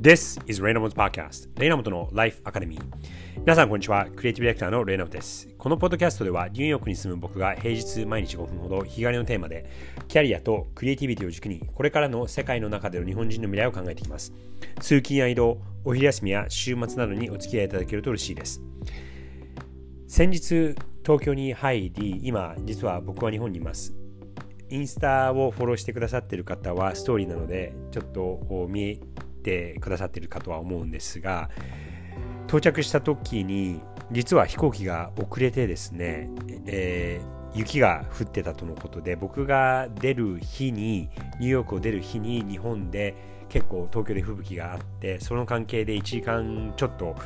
[0.00, 2.78] This is レイナモト Podcast レイナモトの Life Academy
[3.38, 4.06] 皆さんこんにちは。
[4.14, 5.48] クリエイティブディレクターのレイナモトです。
[5.58, 9.68] このポッドキャストではニューヨークに住む僕が平日毎日5分ほど日替わりのテーマで
[10.06, 14.32] キャリアとクリエイティビティを軸にこれからの世界の中での日本人の未来を考えていきます。
[14.78, 18.62] 通勤や移動お昼休みや週末などにお付き合いいただけると嬉しいです。
[20.06, 23.92] 先日東京に入り今実は僕は日本にいます。
[24.70, 29.00] インスタをフォローしてくださっている方はストーリーなのでちょっと見え
[29.38, 31.50] てくださっているかとは思うんですが
[32.46, 36.30] 到着した時に実は飛行機が遅れてですね、
[36.66, 43.14] えー、雪が降ってたとのことで僕が出る日にニューヨークを出る日に日本で
[43.48, 47.16] 結構東京で吹雪があってその関係で1時間ちょっと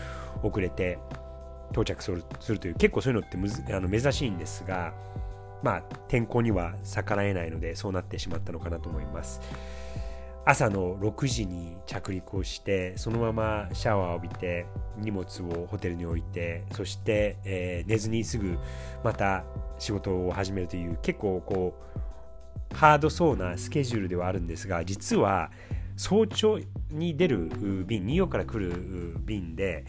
[0.43, 0.99] 遅れて
[1.71, 2.13] 到着す
[2.53, 4.93] るという結構そういうのってむずあの珍しいんですが
[5.63, 9.41] まあ天候には逆らえないのでそうなってしまったのかなと思います。
[10.45, 14.67] 朝の6時に着陸をしてそのままシャワーを浴びて
[14.99, 18.59] 荷物をホテルに置いてそして、えー、寝ずにすぐ
[19.05, 19.45] また
[19.79, 21.75] 仕事を始めるという結構こ
[22.73, 25.51] うハードそうなスケジュールではあるんですが実は
[25.97, 26.59] 早朝
[26.91, 27.49] に出る
[27.87, 29.85] 便ニューヨークから来る便で、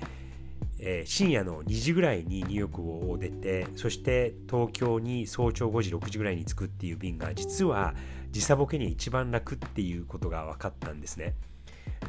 [0.79, 7.95] えー、深夜の2時ぐらいにニューヨークを出てそして東京に早朝5時6時ぐらいに着くっていう便が実は
[8.33, 11.35] 時差ボケに一番楽っていうことが分かったんですね。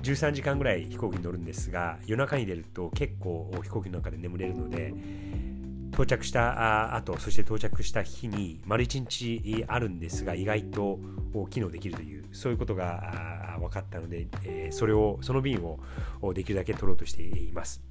[0.02, 4.94] 13時間ぐらい飛行機に乗るんですが夜中に出ると結構飛行機の中で眠れるので
[5.92, 10.98] 到着した後そして到着した日に丸1日あるんですが意外と
[11.50, 14.26] 機能できるというそういうことが分かったので
[14.72, 15.78] それをその便を
[16.32, 17.82] できるだけ取ろうとしています。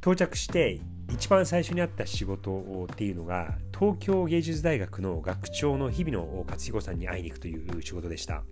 [0.00, 0.80] 到着して
[1.12, 8.42] 一番最初にあった仕事っていうのが東京芸術大学の学長の日比野勝彦さんに会いに行くという仕事でした。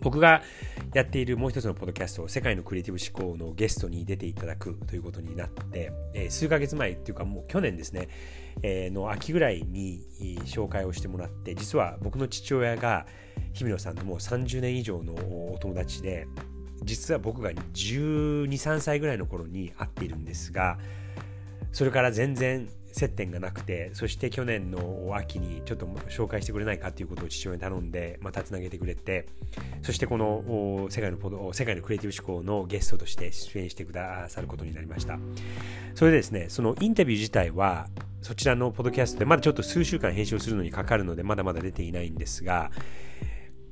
[0.00, 0.42] 僕が
[0.94, 5.92] やっているもう一つのポッドキャスト、世界のクリエイティブ思考のゲストに出ていただくということになって、
[6.30, 8.08] 数ヶ月前っていうかもう去年ですね、
[8.62, 10.06] の秋ぐらいに
[10.44, 13.06] 紹介をしてもらって、実は僕の父親が
[13.54, 16.28] 日比野さんのもう30年以上のお友達で、
[16.82, 20.78] 実は僕が12、3歳ぐらいの頃に会っているんですが、
[21.72, 29.26] それから全然接点がなくて、そして去年の秋にちょっと紹介してくれないかということを父親に頼んで、またつなげてくれて、
[29.82, 35.18] そしてこの世界のポド世界のクリエイティブ思考のゲストとして出演してくださることになりました。
[35.94, 37.88] それでですね、そのインタビュー自体は、
[38.22, 42.72] そちらのポッドキャストでまだちょっと数週間編集するのにかかるので、まだまだ出ていないんですが、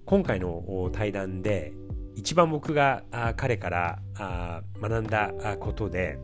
[0.05, 1.73] 今回の対談で、
[2.17, 3.05] 一番僕が
[3.37, 3.99] 彼から
[4.81, 6.19] 学んだことで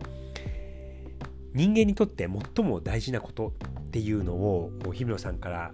[1.54, 3.52] 人間にとって最も大事なこと
[3.86, 5.72] っていうのを日比野さんから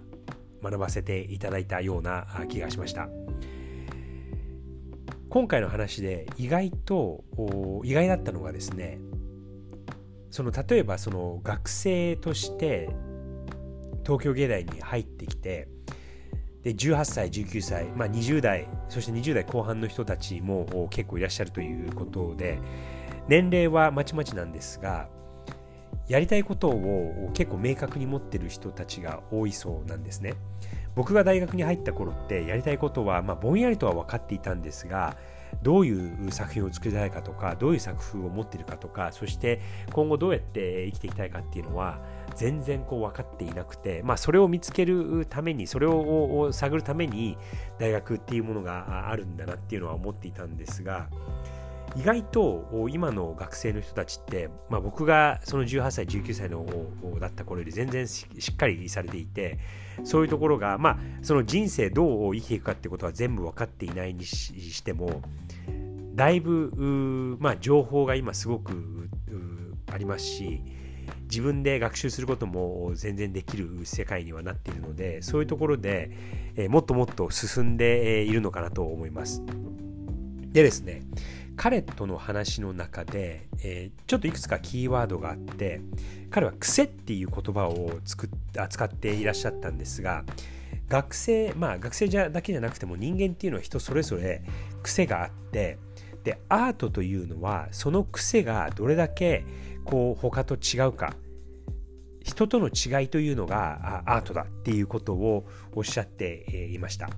[0.61, 3.07] 学ばせていただいたような気がしました。
[5.29, 7.23] 今回の話で意外と
[7.83, 8.99] 意外だったのがですね
[10.31, 12.89] その例えばその学生として
[14.03, 15.67] 東京芸大に入ってきて
[16.63, 22.59] で18歳19歳、まあ、20代そして20代後半の人たちも結構いらっしゃるということで
[23.27, 25.07] 年齢はまちまちなんですが
[26.09, 30.33] やりたいことを結構明確に持ってる人たちが多いそうなんですね。
[30.95, 35.17] 僕が大学に入った頃ってやりたいことは、まあ、ぼんやりとは分かっていたんですが
[35.61, 39.61] どういう作品を作りたいかとかどういう作風を持っているかとかそして
[39.91, 41.99] 今後どうやって生きていきたいかっていうのは
[42.35, 47.37] 全然こう分かっていなくて、まあ、それを見つけるためにそれを探るために
[47.77, 51.07] 大学っていうものがあるんだなっていうのは思っていたんですが
[51.95, 56.65] 意外と今の学生の人たちって、まあ、僕がその18歳19歳の
[57.19, 59.59] だった頃より全然しっかりされていて
[60.03, 65.21] そういうところが、まあ、その人生どう生きていくかってことは全部分かっていないにしても
[66.13, 69.09] だいぶ、まあ、情報が今すごく
[69.91, 70.61] ありますし
[71.23, 76.11] 自分で学習することも全然できる世界にはなっているのでそういうところで、
[76.55, 79.43] え、もっともっと進んでいるのかなと思います。
[80.51, 81.03] でですね
[81.59, 85.81] 彼との話の中で、えー、ちょっといくつかキーワードがあって
[86.29, 90.23] 彼は癖っていう言葉を作っ扱っていらっしゃったんですが
[90.87, 94.41] 学生まあ学生じゃだけじゃなくても人間っていうのは人それぞれ
[94.83, 95.77] 癖があって
[96.23, 99.43] でアートというのはその癖がどれだけ
[99.83, 101.13] こう他と違うか
[102.23, 105.45] 人との違いというのがアートだっていうことを
[105.75, 107.09] おっしゃっていました。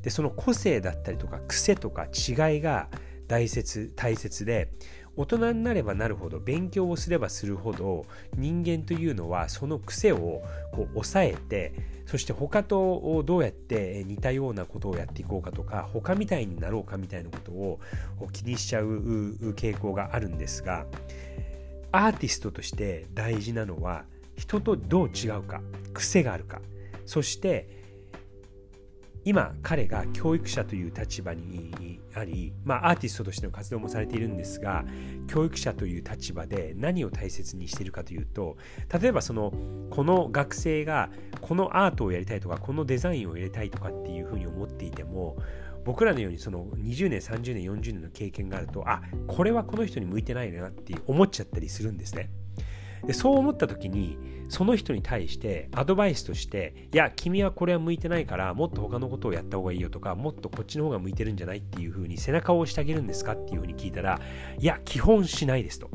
[0.00, 2.88] でその個性だったりとか癖とか違いが
[3.28, 4.70] 大切大切で
[5.16, 8.04] 大人になればなるほど勉強をすればするほど
[8.36, 10.42] 人間というのはその癖を
[10.72, 11.72] こう抑えて
[12.06, 17.80] そして他とどうやって似たようなことをやっていこうかとか他みたいになろうかみたいなことを
[18.32, 18.86] 気にしちゃう
[19.54, 20.86] 傾向があるんですが
[21.92, 24.04] アーティストとして大事なのは
[24.36, 25.60] 人とどう違うか
[25.92, 26.60] 癖があるか。
[27.06, 27.83] そして
[29.24, 34.84] 今彼が教育者という立場にあり、まあ、アーティストとしての活動もされているんですが
[35.26, 38.56] 教育者という立場で何を大切にしているかというと
[39.00, 39.52] 例えばその
[39.90, 41.10] この学生が
[41.40, 45.36] このアートをやりたいとかこのデザインをやりたいとかっていうふうに思っていても
[45.84, 52.30] 僕らのようにその20年30年40年の経験があるとあこれはこの人に向いてないなって思っちゃったりするんですね。
[53.06, 54.18] でそう思った時に
[54.48, 63.32] その人に対してアドバイスとしていや君はこれは向いてないからもっと他のことをやった方がいいよとかもっとこっちの方が向いてるんじゃないっていうふうに背中を押してあげるんですか？
[63.32, 64.20] っていうふうに聞いたら
[64.58, 65.90] いや基本しないですと。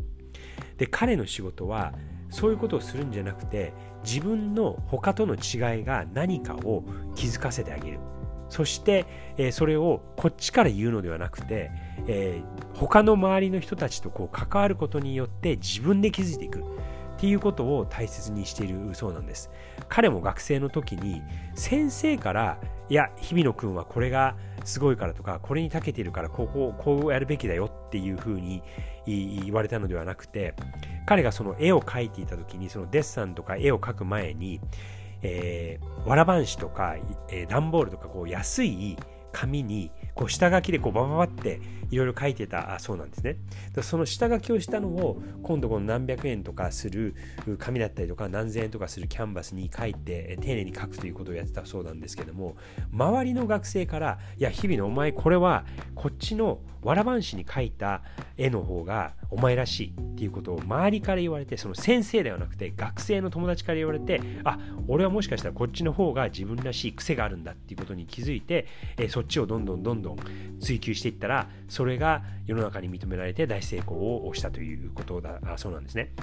[0.77, 1.93] で彼の仕事は
[2.29, 3.73] そういうことをするんじゃなくて
[4.03, 6.83] 自分の他との違いが何かを
[7.15, 7.99] 気づかせてあげる。
[8.49, 9.05] そして、
[9.37, 11.69] えー、それをこっちから言うのではなくて、
[12.07, 16.63] えー、他の周りの人たちとこう関わることによって自分で気づいていく。
[17.19, 19.51] っていうことを大切にしているそうなんです。
[19.89, 21.21] 彼も学生の時に
[21.53, 22.57] 先生から
[22.87, 28.63] いや日比野君はこれがすごいからとかこれに長けているからこここうやるべきだよっていうふうに
[29.05, 30.53] 言われたのではなくて
[31.05, 34.61] 彼がその絵を描いていた時にそのデッサンとか絵を描く前に、
[35.21, 36.95] えー、わらばんしとか、
[37.29, 38.95] えー、段ボールとかこう安い
[39.33, 41.61] 紙にこう下書きでこうバババって
[41.91, 43.37] いろいろ書いてたそうなんですね。
[43.81, 47.15] その下書きをしたのを今度この何百円とかする
[47.57, 52.57] 紙だったりとか何千円とかするキャンバスに書いて丁寧に書くということをやってたそうなんですけども
[52.91, 55.63] 周りの学生から「いや日々のお前これは
[55.95, 58.01] こっちのわらばんしに書いた
[58.35, 68.67] 絵の方がお前らしいっていうことを周りから言われてその先生ではなくて学生の友達から言われてあ俺はもしかしたらこっちの方が自分らしい癖があるんだっていうことに気づいて、
[68.97, 70.17] えそっちをどんどんどんどん
[70.59, 76.13] 追求していったらそれが世の中に認められて大成功をしたということだあそうなんですね。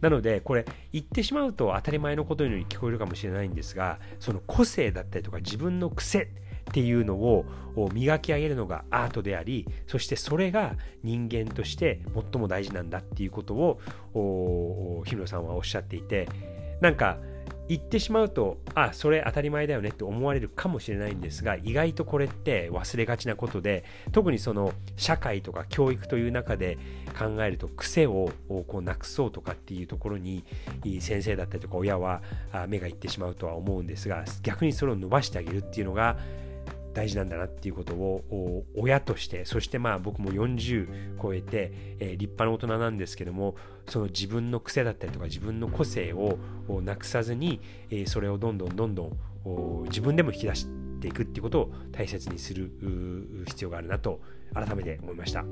[0.00, 6.30] なのでこれ言ってしまうと当たり前のことのように聞こえるかもしれないんですがその個性だったりとか自分の癖
[6.68, 7.44] っていうのを
[7.92, 12.00] 磨き上げるのがアートでありそしてそれが人間として
[12.32, 16.28] 最も大事なんだっていうことを日村さんはおっしゃっていて
[16.80, 17.18] なんか
[17.68, 26.78] 言ってしまうとあそれ当たり前だよねって思われるかもしれないんですが意外とこれって忘れがちなことで特にその社会とか教育という中で
[27.18, 30.44] 考えると癖をこうなくそうとかっていうところに
[31.00, 32.22] 先生だったりとか親は
[32.68, 36.16] 目がいってしまうとは思うんですが逆にそれを伸ばしてあげるっていうのが
[36.98, 43.54] 大事なんだなっていうことを親としてそしてまあ僕も40超えて、えー、立派な大人なんですけども
[43.86, 46.38] その自分の癖だったりとか自分の個性を
[46.82, 47.60] なくさずに、
[47.90, 50.66] えー、それをどんどんどんどん自分でも引き出し
[51.00, 52.72] ていくっていうことを大切にする
[53.46, 54.20] 必要があるなと
[54.52, 55.44] 改めて思いました。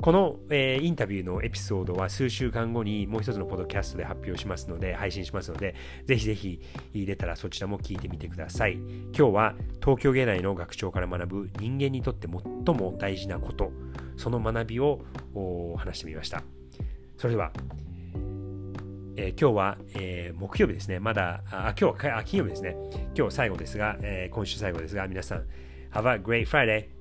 [0.00, 6.60] この、えー、インタビューのエピソードは数週間後にもう一つのポッドキャストで発表しますので、配信しますので、ぜひぜひ
[6.92, 8.74] 入れたらそちらも聞いてみてください。
[8.74, 13.72] 今日は東京芸大の学長から学ぶ人間にとって最も大事なこと、
[14.16, 15.00] その学びを
[15.76, 16.42] 話してみました。
[17.16, 17.52] それでは、
[19.16, 21.00] えー、今日は、えー、木曜日ですね。
[21.00, 22.76] まだ、あ今日は金曜日ですね。
[23.16, 25.46] 今日最後ですが、えー、今週最後ですが、皆さん、
[25.92, 26.95] Have a great Friday!